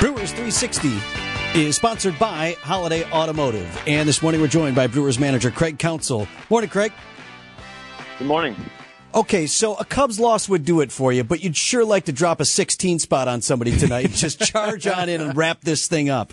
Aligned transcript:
Brewers 0.00 0.30
360 0.30 0.96
is 1.58 1.74
sponsored 1.74 2.16
by 2.20 2.56
Holiday 2.60 3.02
Automotive. 3.10 3.82
And 3.84 4.08
this 4.08 4.22
morning 4.22 4.40
we're 4.40 4.46
joined 4.46 4.76
by 4.76 4.86
Brewers 4.86 5.18
manager 5.18 5.50
Craig 5.50 5.76
Counsell. 5.76 6.28
Morning, 6.50 6.70
Craig. 6.70 6.92
Good 8.18 8.28
morning. 8.28 8.54
Okay, 9.12 9.48
so 9.48 9.74
a 9.74 9.84
Cubs 9.84 10.20
loss 10.20 10.48
would 10.48 10.64
do 10.64 10.82
it 10.82 10.92
for 10.92 11.12
you, 11.12 11.24
but 11.24 11.42
you'd 11.42 11.56
sure 11.56 11.84
like 11.84 12.04
to 12.04 12.12
drop 12.12 12.40
a 12.40 12.44
16 12.44 13.00
spot 13.00 13.26
on 13.26 13.40
somebody 13.40 13.76
tonight. 13.76 14.10
Just 14.12 14.38
charge 14.40 14.86
on 14.86 15.08
in 15.08 15.20
and 15.20 15.36
wrap 15.36 15.62
this 15.62 15.88
thing 15.88 16.10
up. 16.10 16.32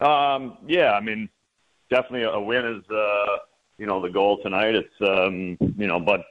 Um, 0.00 0.56
yeah, 0.66 0.92
I 0.92 1.00
mean, 1.00 1.28
definitely 1.90 2.22
a 2.22 2.40
win 2.40 2.64
is, 2.64 2.90
uh, 2.90 3.36
you 3.76 3.84
know, 3.84 4.00
the 4.00 4.08
goal 4.08 4.38
tonight. 4.42 4.74
It's, 4.74 4.94
um, 5.06 5.58
you 5.76 5.86
know, 5.86 6.00
but 6.00 6.22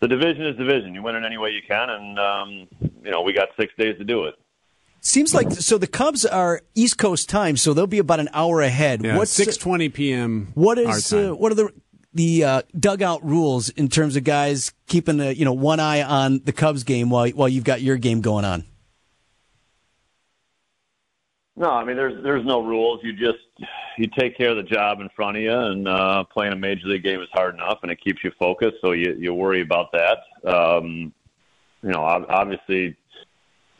the 0.00 0.08
division 0.08 0.46
is 0.46 0.56
division. 0.56 0.96
You 0.96 1.02
win 1.04 1.14
it 1.14 1.24
any 1.24 1.38
way 1.38 1.50
you 1.50 1.62
can, 1.66 1.90
and 1.90 2.18
um, 2.18 2.50
you 3.04 3.12
know 3.12 3.22
we 3.22 3.32
got 3.32 3.50
six 3.56 3.72
days 3.78 3.96
to 3.98 4.04
do 4.04 4.24
it. 4.24 4.34
Seems 5.04 5.34
like 5.34 5.50
so. 5.50 5.78
The 5.78 5.88
Cubs 5.88 6.24
are 6.24 6.60
East 6.76 6.96
Coast 6.96 7.28
time, 7.28 7.56
so 7.56 7.74
they'll 7.74 7.88
be 7.88 7.98
about 7.98 8.20
an 8.20 8.28
hour 8.32 8.60
ahead. 8.60 9.02
Yeah, 9.02 9.24
six 9.24 9.56
twenty 9.56 9.88
p.m. 9.88 10.52
What 10.54 10.78
is 10.78 11.12
uh, 11.12 11.32
what 11.32 11.50
are 11.50 11.56
the 11.56 11.72
the 12.14 12.44
uh, 12.44 12.62
dugout 12.78 13.24
rules 13.24 13.68
in 13.68 13.88
terms 13.88 14.14
of 14.14 14.22
guys 14.22 14.72
keeping 14.86 15.18
a, 15.18 15.32
you 15.32 15.44
know 15.44 15.54
one 15.54 15.80
eye 15.80 16.02
on 16.02 16.40
the 16.44 16.52
Cubs 16.52 16.84
game 16.84 17.10
while 17.10 17.28
while 17.30 17.48
you've 17.48 17.64
got 17.64 17.82
your 17.82 17.96
game 17.96 18.20
going 18.20 18.44
on? 18.44 18.64
No, 21.56 21.70
I 21.70 21.82
mean 21.82 21.96
there's 21.96 22.22
there's 22.22 22.44
no 22.46 22.62
rules. 22.62 23.00
You 23.02 23.12
just 23.12 23.40
you 23.98 24.06
take 24.16 24.36
care 24.36 24.50
of 24.50 24.56
the 24.56 24.62
job 24.62 25.00
in 25.00 25.08
front 25.16 25.36
of 25.36 25.42
you, 25.42 25.52
and 25.52 25.88
uh, 25.88 26.22
playing 26.32 26.52
a 26.52 26.56
major 26.56 26.86
league 26.86 27.02
game 27.02 27.20
is 27.20 27.28
hard 27.32 27.56
enough, 27.56 27.80
and 27.82 27.90
it 27.90 28.00
keeps 28.00 28.22
you 28.22 28.30
focused. 28.38 28.76
So 28.80 28.92
you 28.92 29.16
you 29.18 29.34
worry 29.34 29.62
about 29.62 29.90
that. 29.90 30.18
Um, 30.48 31.12
you 31.82 31.90
know, 31.90 32.02
obviously, 32.04 32.96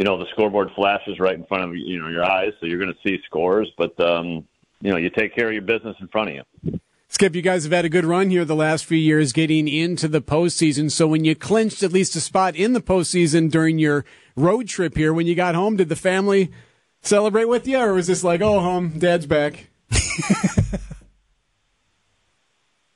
you 0.03 0.05
know 0.05 0.19
the 0.19 0.27
scoreboard 0.33 0.69
flashes 0.75 1.21
right 1.21 1.37
in 1.37 1.45
front 1.45 1.63
of 1.63 1.77
you 1.77 2.01
know 2.01 2.09
your 2.09 2.25
eyes, 2.25 2.51
so 2.59 2.67
you're 2.67 2.81
going 2.81 2.93
to 2.93 3.09
see 3.09 3.23
scores. 3.25 3.71
But 3.79 4.01
um, 4.01 4.49
you 4.81 4.91
know, 4.91 4.97
you 4.97 5.11
take 5.11 5.33
care 5.33 5.47
of 5.47 5.53
your 5.53 5.63
business 5.63 5.95
in 6.01 6.09
front 6.09 6.31
of 6.31 6.35
you. 6.35 6.81
Skip, 7.07 7.37
you 7.37 7.43
guys 7.43 7.63
have 7.63 7.71
had 7.71 7.85
a 7.85 7.89
good 7.89 8.05
run 8.05 8.29
here 8.29 8.45
the 8.45 8.57
last 8.57 8.85
few 8.85 8.99
years 8.99 9.33
getting 9.33 9.69
into 9.69 10.09
the 10.09 10.21
postseason. 10.21 10.91
So 10.91 11.07
when 11.07 11.25
you 11.25 11.37
clinched 11.37 11.85
at 11.85 11.93
least 11.93 12.17
a 12.17 12.21
spot 12.21 12.57
in 12.57 12.73
the 12.73 12.81
postseason 12.81 13.49
during 13.49 13.79
your 13.79 14.05
road 14.35 14.67
trip 14.67 14.97
here, 14.97 15.15
when 15.15 15.29
you 15.29 15.37
got 15.37 15.55
home, 15.55 15.77
did 15.77 15.89
the 15.89 15.95
family 15.95 16.51
celebrate 17.01 17.45
with 17.45 17.69
you, 17.69 17.79
or 17.79 17.95
was 17.95 18.09
this 18.09 18.25
like, 18.25 18.41
oh, 18.41 18.59
home, 18.59 18.99
dad's 18.99 19.27
back? 19.27 19.69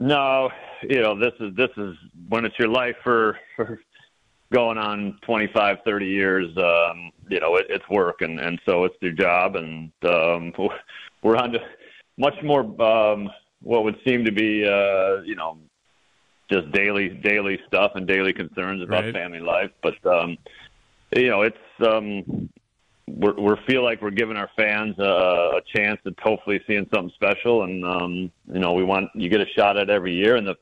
no, 0.00 0.50
you 0.82 1.00
know, 1.00 1.16
this 1.16 1.34
is 1.38 1.54
this 1.54 1.70
is 1.76 1.94
when 2.28 2.44
it's 2.44 2.58
your 2.58 2.68
life 2.68 2.96
for 3.04 3.38
for 3.54 3.78
going 4.52 4.78
on 4.78 5.19
25, 5.22 5.78
30 5.84 6.06
years. 6.06 6.56
Um, 6.56 7.11
you 7.28 7.41
know, 7.41 7.56
it, 7.56 7.66
it's 7.69 7.89
work, 7.89 8.22
and 8.22 8.39
and 8.41 8.61
so 8.66 8.84
it's 8.84 8.97
your 9.00 9.12
job, 9.12 9.56
and 9.56 9.91
um, 10.05 10.53
we're 11.22 11.36
on 11.36 11.53
to 11.53 11.61
much 12.19 12.36
more 12.42 12.61
um, 12.83 13.28
what 13.62 13.84
would 13.84 13.97
seem 14.06 14.25
to 14.25 14.33
be, 14.33 14.64
uh, 14.64 15.22
you 15.22 15.34
know, 15.34 15.58
just 16.50 16.70
daily 16.72 17.08
daily 17.08 17.58
stuff 17.66 17.92
and 17.94 18.06
daily 18.06 18.33
concerns 18.33 18.83
about 18.83 19.05
right. 19.05 19.14
family 19.14 19.41
life, 19.41 19.70
but. 19.83 19.94
um 20.06 20.36
you 21.14 21.31
know, 21.31 21.42
it's 21.42 21.56
um, 21.86 22.48
we're, 23.06 23.34
we 23.34 23.55
feel 23.66 23.84
like 23.84 24.03
we're 24.03 24.10
giving 24.10 24.36
our 24.36 24.50
fans 24.56 24.97
a, 24.98 25.03
a 25.03 25.60
chance 25.75 26.00
at 26.06 26.14
hopefully 26.20 26.60
seeing 26.66 26.86
something 26.92 27.12
special, 27.14 27.62
and 27.62 27.84
um, 27.84 28.33
you 28.53 28.60
know 28.60 28.72
we 28.72 28.83
want 28.83 29.08
you 29.14 29.28
get 29.28 29.41
a 29.41 29.47
shot 29.56 29.77
at 29.77 29.91
every 29.91 30.14
year, 30.14 30.36
and 30.36 30.47
the 30.47 30.56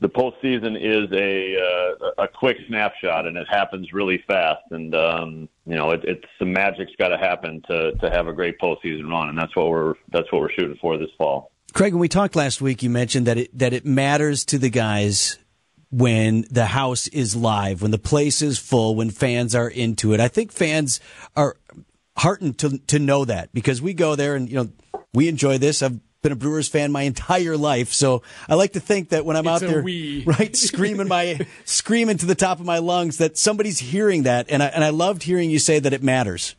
the 0.00 0.08
postseason 0.08 0.76
is 0.76 1.12
a 1.12 1.56
uh, 1.60 2.24
a 2.24 2.28
quick 2.28 2.56
snapshot, 2.68 3.26
and 3.26 3.36
it 3.36 3.46
happens 3.48 3.92
really 3.92 4.22
fast, 4.26 4.62
and 4.70 4.94
um, 4.94 5.48
you 5.66 5.76
know 5.76 5.90
it, 5.90 6.00
it's 6.04 6.24
the 6.38 6.46
magic's 6.46 6.92
got 6.98 7.08
to 7.08 7.18
happen 7.18 7.62
to 7.68 7.92
to 7.92 8.10
have 8.10 8.26
a 8.26 8.32
great 8.32 8.58
postseason 8.58 9.08
run, 9.10 9.28
and 9.28 9.38
that's 9.38 9.54
what 9.54 9.68
we're 9.68 9.94
that's 10.10 10.30
what 10.32 10.40
we're 10.40 10.52
shooting 10.52 10.78
for 10.80 10.96
this 10.96 11.10
fall. 11.18 11.52
Craig, 11.72 11.92
when 11.92 12.00
we 12.00 12.08
talked 12.08 12.34
last 12.34 12.60
week, 12.60 12.82
you 12.82 12.90
mentioned 12.90 13.26
that 13.26 13.36
it 13.36 13.58
that 13.58 13.72
it 13.72 13.84
matters 13.84 14.44
to 14.46 14.58
the 14.58 14.70
guys 14.70 15.38
when 15.90 16.46
the 16.50 16.66
house 16.66 17.06
is 17.08 17.36
live, 17.36 17.82
when 17.82 17.90
the 17.90 17.98
place 17.98 18.40
is 18.40 18.58
full, 18.58 18.94
when 18.94 19.10
fans 19.10 19.54
are 19.54 19.68
into 19.68 20.14
it. 20.14 20.20
I 20.20 20.28
think 20.28 20.50
fans 20.50 21.00
are 21.36 21.56
heartened 22.16 22.58
to 22.58 22.78
to 22.78 22.98
know 22.98 23.26
that 23.26 23.52
because 23.52 23.82
we 23.82 23.92
go 23.92 24.16
there 24.16 24.34
and 24.34 24.48
you 24.48 24.56
know 24.56 24.70
we 25.12 25.28
enjoy 25.28 25.58
this. 25.58 25.82
I've 25.82 26.00
been 26.22 26.32
a 26.32 26.36
Brewers 26.36 26.68
fan 26.68 26.92
my 26.92 27.02
entire 27.02 27.56
life, 27.56 27.92
so 27.92 28.22
I 28.48 28.54
like 28.54 28.72
to 28.72 28.80
think 28.80 29.10
that 29.10 29.24
when 29.24 29.36
I'm 29.36 29.46
it's 29.46 29.62
out 29.62 29.68
there, 29.68 29.82
we. 29.82 30.24
right, 30.26 30.54
screaming 30.54 31.08
my 31.08 31.46
screaming 31.64 32.18
to 32.18 32.26
the 32.26 32.34
top 32.34 32.60
of 32.60 32.66
my 32.66 32.78
lungs, 32.78 33.18
that 33.18 33.38
somebody's 33.38 33.78
hearing 33.78 34.24
that, 34.24 34.46
and 34.50 34.62
I 34.62 34.66
and 34.66 34.84
I 34.84 34.90
loved 34.90 35.22
hearing 35.22 35.50
you 35.50 35.58
say 35.58 35.78
that 35.78 35.92
it 35.92 36.02
matters. 36.02 36.56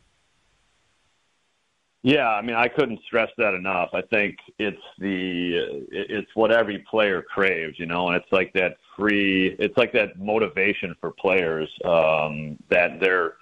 Yeah, 2.04 2.28
I 2.28 2.42
mean, 2.42 2.56
I 2.56 2.68
couldn't 2.68 3.00
stress 3.06 3.30
that 3.38 3.54
enough. 3.54 3.90
I 3.94 4.02
think 4.02 4.38
it's 4.58 4.82
the 4.98 5.86
it's 5.92 6.32
what 6.34 6.52
every 6.52 6.80
player 6.90 7.22
craves, 7.22 7.78
you 7.78 7.86
know, 7.86 8.08
and 8.08 8.16
it's 8.16 8.32
like 8.32 8.52
that 8.54 8.78
free. 8.98 9.56
It's 9.60 9.78
like 9.78 9.94
that 9.94 10.18
motivation 10.18 10.96
for 11.00 11.12
players 11.12 11.70
um, 11.86 12.58
that 12.70 13.00
they're, 13.00 13.36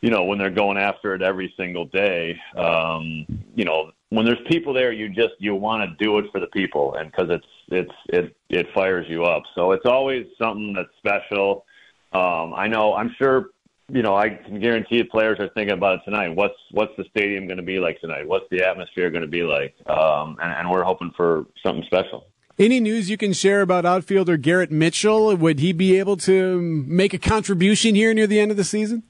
you 0.00 0.10
know, 0.10 0.24
when 0.24 0.36
they're 0.36 0.50
going 0.50 0.78
after 0.78 1.14
it 1.14 1.22
every 1.22 1.54
single 1.56 1.84
day. 1.84 2.36
Um, 2.56 3.24
you 3.54 3.64
know, 3.64 3.92
when 4.10 4.24
there's 4.24 4.38
people 4.48 4.72
there, 4.72 4.92
you 4.92 5.08
just 5.08 5.34
you 5.38 5.54
want 5.54 5.88
to 5.88 6.04
do 6.04 6.18
it 6.18 6.26
for 6.32 6.40
the 6.40 6.46
people, 6.48 6.94
and 6.94 7.10
because 7.10 7.28
it's 7.30 7.46
it's 7.68 7.92
it 8.08 8.36
it 8.48 8.66
fires 8.74 9.06
you 9.08 9.24
up. 9.24 9.42
So 9.54 9.72
it's 9.72 9.86
always 9.86 10.26
something 10.40 10.74
that's 10.74 10.88
special. 10.98 11.64
Um, 12.12 12.54
I 12.54 12.68
know. 12.68 12.94
I'm 12.94 13.14
sure 13.18 13.50
you 13.88 14.02
know, 14.02 14.16
I 14.16 14.30
can 14.30 14.58
guarantee 14.60 15.02
players 15.04 15.38
are 15.38 15.48
thinking 15.50 15.76
about 15.76 16.00
it 16.00 16.00
tonight. 16.04 16.30
What's 16.30 16.58
what's 16.72 16.92
the 16.96 17.04
stadium 17.10 17.46
going 17.46 17.58
to 17.58 17.62
be 17.62 17.78
like 17.78 18.00
tonight? 18.00 18.26
What's 18.26 18.46
the 18.50 18.66
atmosphere 18.66 19.10
going 19.10 19.22
to 19.22 19.28
be 19.28 19.42
like? 19.42 19.74
Um, 19.88 20.36
and, 20.42 20.52
and 20.52 20.70
we're 20.70 20.82
hoping 20.82 21.12
for 21.16 21.46
something 21.64 21.84
special. 21.84 22.26
Any 22.58 22.80
news 22.80 23.10
you 23.10 23.16
can 23.16 23.32
share 23.32 23.60
about 23.60 23.84
outfielder 23.84 24.38
Garrett 24.38 24.72
Mitchell? 24.72 25.36
Would 25.36 25.60
he 25.60 25.72
be 25.72 25.98
able 25.98 26.16
to 26.18 26.60
make 26.60 27.12
a 27.12 27.18
contribution 27.18 27.94
here 27.94 28.14
near 28.14 28.26
the 28.26 28.40
end 28.40 28.50
of 28.50 28.56
the 28.56 28.64
season? 28.64 29.02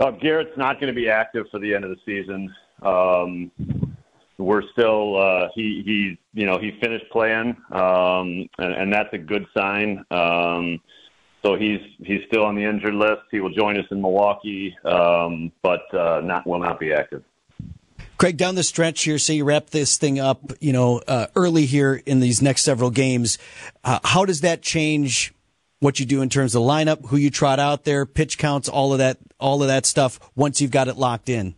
Uh, 0.00 0.10
Garrett's 0.12 0.56
not 0.56 0.80
going 0.80 0.92
to 0.92 0.98
be 0.98 1.08
active 1.08 1.46
for 1.50 1.58
the 1.58 1.74
end 1.74 1.84
of 1.84 1.90
the 1.90 1.96
season. 2.04 2.52
Um, 2.82 3.50
we're 4.38 4.62
still 4.72 5.16
uh, 5.16 5.48
he 5.54 5.82
he 5.84 6.18
you 6.38 6.46
know 6.46 6.58
he 6.58 6.78
finished 6.80 7.06
playing, 7.10 7.56
um, 7.70 8.48
and, 8.58 8.74
and 8.74 8.92
that's 8.92 9.12
a 9.12 9.18
good 9.18 9.46
sign. 9.56 10.04
Um, 10.10 10.80
so 11.42 11.56
he's 11.56 11.80
he's 11.98 12.20
still 12.26 12.44
on 12.44 12.54
the 12.54 12.64
injured 12.64 12.94
list. 12.94 13.22
He 13.30 13.40
will 13.40 13.52
join 13.52 13.78
us 13.78 13.86
in 13.90 14.00
Milwaukee, 14.02 14.76
um, 14.84 15.52
but 15.62 15.82
uh, 15.94 16.20
not 16.22 16.46
will 16.46 16.58
not 16.58 16.78
be 16.78 16.92
active. 16.92 17.22
Craig, 18.18 18.38
down 18.38 18.54
the 18.54 18.62
stretch 18.62 19.02
here, 19.02 19.18
say 19.18 19.34
you 19.34 19.44
wrap 19.44 19.70
this 19.70 19.98
thing 19.98 20.18
up, 20.18 20.52
you 20.58 20.72
know, 20.72 21.02
uh, 21.06 21.26
early 21.36 21.66
here 21.66 22.02
in 22.06 22.20
these 22.20 22.40
next 22.40 22.62
several 22.62 22.90
games. 22.90 23.36
Uh, 23.84 24.00
how 24.04 24.24
does 24.24 24.40
that 24.40 24.62
change 24.62 25.34
what 25.80 26.00
you 26.00 26.06
do 26.06 26.22
in 26.22 26.30
terms 26.30 26.54
of 26.54 26.62
lineup, 26.62 27.06
who 27.08 27.16
you 27.16 27.30
trot 27.30 27.60
out 27.60 27.84
there, 27.84 28.06
pitch 28.06 28.38
counts, 28.38 28.70
all 28.70 28.92
of 28.92 28.98
that, 28.98 29.18
all 29.38 29.60
of 29.60 29.68
that 29.68 29.84
stuff 29.84 30.18
once 30.34 30.62
you've 30.62 30.70
got 30.70 30.88
it 30.88 30.96
locked 30.96 31.28
in? 31.28 31.54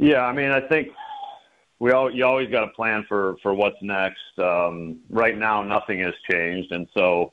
Yeah, 0.00 0.22
I 0.22 0.32
mean, 0.32 0.50
I 0.50 0.62
think 0.62 0.88
we 1.78 1.92
all 1.92 2.10
you 2.10 2.24
always 2.24 2.48
got 2.50 2.64
a 2.64 2.68
plan 2.68 3.04
for 3.06 3.36
for 3.42 3.52
what's 3.52 3.76
next. 3.82 4.38
Um, 4.38 5.00
right 5.10 5.36
now, 5.36 5.62
nothing 5.62 6.00
has 6.00 6.14
changed, 6.30 6.72
and 6.72 6.88
so 6.96 7.32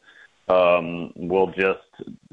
um, 0.50 1.14
we'll 1.16 1.48
just 1.48 1.80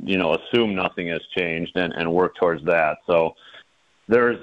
you 0.02 0.18
know 0.18 0.34
assume 0.34 0.74
nothing 0.74 1.06
has 1.08 1.20
changed 1.38 1.76
and, 1.76 1.92
and 1.92 2.12
work 2.12 2.34
towards 2.34 2.64
that. 2.64 2.98
So 3.06 3.34
there's 4.08 4.38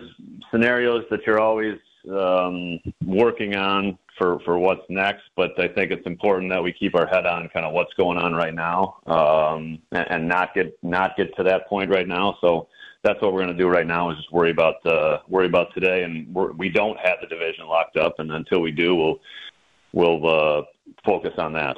scenarios 0.50 1.03
that 1.12 1.28
you're 1.28 1.41
always 1.41 1.78
um, 2.09 2.80
working 3.06 3.57
on 3.57 3.97
for 4.18 4.40
for 4.46 4.57
what's 4.57 4.90
next, 4.90 5.24
but 5.35 5.59
I 5.59 5.68
think 5.68 5.91
it's 5.91 6.07
important 6.07 6.53
that 6.53 6.63
we 6.63 6.72
keep 6.72 6.96
our 6.96 7.06
head 7.06 7.25
on 7.25 7.50
kind 7.50 7.66
of 7.66 7.74
what's 7.74 7.94
going 7.96 8.18
on 8.18 8.34
right 8.34 8.53
now 8.53 8.96
um, 9.07 9.80
and, 9.91 10.06
and 10.09 10.28
not 10.30 10.56
get 10.56 10.74
not 10.83 11.18
get 11.18 11.36
to 11.36 11.44
that 11.44 11.68
point 11.68 11.89
right 11.89 12.07
now. 12.07 12.38
So 12.39 12.69
that's 13.03 13.21
what 13.21 13.33
we're 13.33 13.42
going 13.42 13.56
to 13.56 13.62
do 13.62 13.68
right 13.68 13.88
now 13.88 14.12
is 14.12 14.18
just 14.18 14.31
worry 14.31 14.51
about 14.51 14.86
uh, 14.86 15.19
worry 15.27 15.48
about 15.48 15.74
today, 15.74 16.03
and 16.03 16.33
we're, 16.33 16.51
we 16.51 16.69
don't 16.69 16.98
have 17.00 17.18
the 17.21 17.27
division 17.27 17.65
locked 17.68 17.98
up, 17.98 18.19
and 18.19 18.31
until 18.31 18.62
we 18.62 18.71
do, 18.71 18.95
we'll 18.95 19.19
we'll 19.92 20.27
uh, 20.59 20.63
focus 21.06 21.33
on 21.38 21.53
that. 21.53 21.77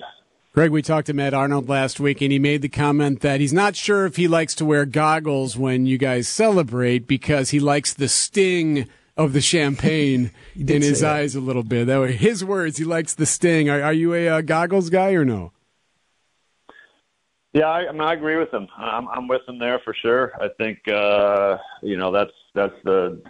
Greg, 0.54 0.70
we 0.70 0.84
talked 0.84 1.08
to 1.08 1.14
Matt 1.14 1.34
Arnold 1.34 1.68
last 1.68 2.00
week, 2.00 2.22
and 2.22 2.32
he 2.32 2.38
made 2.38 2.62
the 2.62 2.70
comment 2.70 3.22
that 3.22 3.40
he's 3.40 3.54
not 3.54 3.76
sure 3.76 4.06
if 4.06 4.18
he 4.18 4.28
likes 4.28 4.54
to 4.56 4.66
wear 4.66 4.86
goggles 4.86 5.58
when 5.58 5.88
you 5.88 5.98
guys 5.98 6.28
celebrate 6.28 7.08
because 7.08 7.50
he 7.50 7.60
likes 7.60 7.94
the 7.94 8.08
sting 8.08 8.88
of 9.18 9.34
the 9.34 9.42
champagne 9.42 10.30
in 10.56 10.84
his 10.84 11.00
that. 11.00 11.16
eyes 11.16 11.36
a 11.36 11.40
little 11.40 11.64
bit. 11.64 11.88
That 11.88 12.02
way, 12.02 12.12
his 12.12 12.46
words, 12.46 12.78
he 12.78 12.84
likes 12.84 13.16
the 13.16 13.26
sting. 13.26 13.68
Are, 13.68 13.82
are 13.82 13.94
you 13.94 14.14
a 14.14 14.28
uh, 14.28 14.42
goggles 14.42 14.92
guy 14.92 15.14
or 15.14 15.26
no? 15.26 15.53
Yeah, 17.54 17.68
I, 17.68 17.88
I, 17.88 17.92
mean, 17.92 18.02
I 18.02 18.14
agree 18.14 18.38
with 18.38 18.52
him. 18.52 18.68
I'm, 18.76 19.08
I'm 19.08 19.28
with 19.28 19.48
him 19.48 19.60
there 19.60 19.80
for 19.86 19.94
sure. 19.94 20.34
I 20.42 20.48
think 20.58 20.88
uh, 20.88 21.58
you 21.82 21.98
know 21.98 22.12
that's 22.12 22.32
that's 22.56 22.74
the 22.84 23.22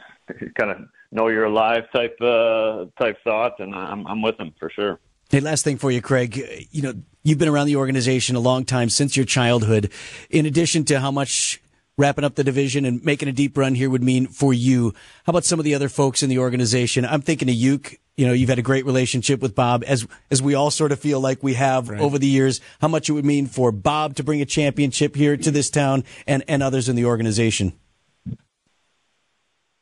kind 0.58 0.72
of 0.72 0.78
know 1.12 1.28
you're 1.28 1.46
alive 1.46 1.84
type 1.94 2.16
uh, 2.22 2.86
type 2.98 3.18
thought, 3.24 3.60
and 3.60 3.75
I'm 3.75 4.08
I'm 4.08 4.22
with 4.22 4.40
him 4.40 4.54
for 4.60 4.70
sure. 4.70 5.00
Hey, 5.30 5.40
last 5.40 5.64
thing 5.64 5.78
for 5.78 5.92
you, 5.92 6.02
Craig. 6.02 6.68
You 6.72 6.81
know, 6.81 6.94
you've 7.24 7.38
been 7.38 7.50
around 7.50 7.68
the 7.68 7.75
organization 7.75 8.36
a 8.36 8.40
long 8.40 8.66
time 8.66 8.90
since 8.90 9.18
your 9.18 9.25
childhood. 9.25 9.92
In 10.30 10.46
addition 10.46 10.86
to 10.86 11.00
how 11.00 11.12
much 11.12 11.62
wrapping 11.98 12.24
up 12.24 12.36
the 12.36 12.44
division 12.44 12.86
and 12.86 13.04
making 13.04 13.28
a 13.28 13.31
deep 13.31 13.58
run 13.58 13.76
here 13.76 13.90
would 13.90 14.04
mean 14.04 14.28
for 14.28 14.54
you, 14.54 14.94
how 15.26 15.31
about 15.31 15.44
some 15.44 15.60
of 15.60 15.66
the 15.66 15.76
other 15.76 15.90
folks 15.90 16.24
in 16.24 16.30
the 16.30 16.38
organization? 16.38 17.06
I'm 17.06 17.22
thinking 17.22 17.50
of 17.50 17.56
Uke. 17.56 18.00
You 18.15 18.27
know, 18.27 18.33
you've 18.33 18.50
had 18.50 18.60
a 18.60 18.63
great 18.63 18.86
relationship 18.86 19.42
with 19.42 19.56
Bob, 19.56 19.83
as 19.88 20.07
as 20.30 20.42
we 20.42 20.54
all 20.54 20.69
sort 20.69 20.92
of 20.92 21.00
feel 21.00 21.19
like 21.19 21.42
we 21.42 21.56
have 21.56 21.89
right. 21.89 22.00
over 22.00 22.19
the 22.19 22.27
years. 22.27 22.62
How 22.80 22.88
much 22.88 23.10
it 23.10 23.13
would 23.13 23.25
mean 23.25 23.48
for 23.48 23.71
Bob 23.71 24.15
to 24.15 24.24
bring 24.24 24.42
a 24.42 24.45
championship 24.45 25.15
here 25.15 25.36
to 25.36 25.51
this 25.51 25.69
town 25.69 26.04
and 26.27 26.44
and 26.48 26.62
others 26.62 26.89
in 26.89 26.95
the 26.95 27.06
organization. 27.06 27.74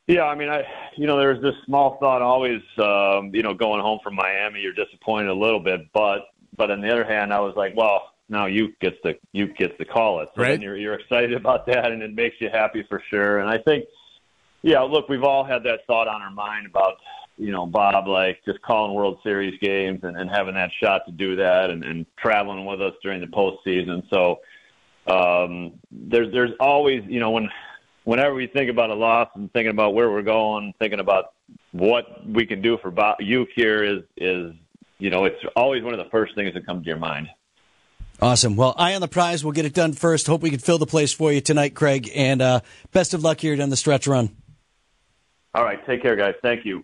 Yeah, 0.07 0.23
I 0.23 0.35
mean, 0.35 0.49
I 0.49 0.63
you 0.97 1.07
know, 1.07 1.17
there's 1.17 1.41
this 1.41 1.55
small 1.65 1.97
thought 1.99 2.21
always, 2.21 2.61
um, 2.77 3.33
you 3.33 3.43
know, 3.43 3.53
going 3.53 3.81
home 3.81 3.99
from 4.03 4.15
Miami, 4.15 4.59
you're 4.59 4.73
disappointed 4.73 5.29
a 5.29 5.33
little 5.33 5.59
bit, 5.59 5.81
but 5.93 6.27
but 6.55 6.69
on 6.71 6.81
the 6.81 6.91
other 6.91 7.05
hand, 7.05 7.33
I 7.33 7.39
was 7.39 7.53
like, 7.55 7.75
well, 7.75 8.11
now 8.29 8.45
you 8.45 8.73
gets 8.81 8.97
to 9.05 9.15
you 9.31 9.47
gets 9.53 9.77
to 9.77 9.85
call 9.85 10.21
it, 10.21 10.29
so 10.35 10.41
right. 10.41 10.61
you're 10.61 10.77
you're 10.77 10.93
excited 10.95 11.33
about 11.33 11.65
that, 11.67 11.91
and 11.91 12.01
it 12.01 12.13
makes 12.13 12.35
you 12.39 12.49
happy 12.49 12.83
for 12.89 13.01
sure. 13.09 13.39
And 13.39 13.49
I 13.49 13.57
think, 13.57 13.85
yeah, 14.61 14.81
look, 14.81 15.09
we've 15.09 15.23
all 15.23 15.43
had 15.43 15.63
that 15.63 15.85
thought 15.87 16.07
on 16.07 16.21
our 16.21 16.31
mind 16.31 16.65
about 16.65 16.95
you 17.41 17.51
know 17.51 17.65
Bob 17.65 18.07
like 18.07 18.39
just 18.45 18.61
calling 18.61 18.93
World 18.93 19.19
Series 19.23 19.59
games 19.59 20.01
and, 20.03 20.15
and 20.15 20.29
having 20.29 20.53
that 20.53 20.69
shot 20.79 21.01
to 21.07 21.11
do 21.11 21.35
that, 21.37 21.71
and, 21.71 21.83
and 21.83 22.05
traveling 22.15 22.65
with 22.65 22.81
us 22.81 22.93
during 23.01 23.19
the 23.19 23.27
postseason. 23.27 24.03
So 24.09 24.41
um, 25.07 25.73
there's 25.89 26.31
there's 26.31 26.51
always 26.59 27.03
you 27.07 27.19
know 27.19 27.31
when 27.31 27.49
whenever 28.03 28.35
we 28.35 28.45
think 28.45 28.69
about 28.69 28.91
a 28.91 28.93
loss 28.93 29.27
and 29.33 29.51
thinking 29.53 29.71
about 29.71 29.95
where 29.95 30.11
we're 30.11 30.21
going, 30.21 30.73
thinking 30.77 30.99
about 30.99 31.33
what 31.71 32.25
we 32.27 32.45
can 32.45 32.61
do 32.61 32.77
for 32.77 32.93
you 33.19 33.47
here 33.55 33.83
is 33.83 34.03
is 34.17 34.53
you 34.99 35.09
know 35.09 35.25
it's 35.25 35.43
always 35.55 35.83
one 35.83 35.93
of 35.93 35.99
the 35.99 36.09
first 36.11 36.35
things 36.35 36.53
that 36.53 36.65
comes 36.65 36.83
to 36.83 36.87
your 36.87 36.99
mind. 36.99 37.27
Awesome. 38.21 38.55
Well, 38.55 38.75
eye 38.77 38.93
on 38.93 39.01
the 39.01 39.07
prize. 39.07 39.43
We'll 39.43 39.53
get 39.53 39.65
it 39.65 39.73
done 39.73 39.93
first. 39.93 40.27
Hope 40.27 40.43
we 40.43 40.51
can 40.51 40.59
fill 40.59 40.77
the 40.77 40.85
place 40.85 41.11
for 41.11 41.31
you 41.31 41.41
tonight, 41.41 41.73
Craig. 41.73 42.07
And 42.13 42.39
uh, 42.39 42.59
best 42.91 43.15
of 43.15 43.23
luck 43.23 43.39
here 43.39 43.55
down 43.55 43.71
the 43.71 43.75
stretch 43.75 44.05
run. 44.05 44.37
All 45.55 45.63
right. 45.63 45.83
Take 45.87 46.03
care, 46.03 46.15
guys. 46.15 46.35
Thank 46.43 46.63
you. 46.63 46.83